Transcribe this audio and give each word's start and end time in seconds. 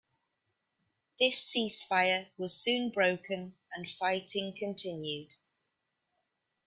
This 1.19 1.39
ceasefire 1.55 2.27
was 2.35 2.59
soon 2.59 2.89
broken 2.89 3.53
and 3.75 3.87
fighting 3.99 4.55
continued. 4.57 5.29